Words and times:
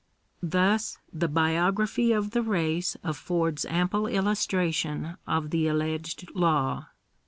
Thus, 0.41 0.97
the 1.13 1.27
biography 1.27 2.11
of 2.11 2.31
the 2.31 2.41
race 2.41 2.97
affords 3.03 3.65
ample 3.65 4.07
illustration 4.07 5.15
of 5.27 5.51
the 5.51 5.67
alleged 5.67 6.27
law. 6.33 6.87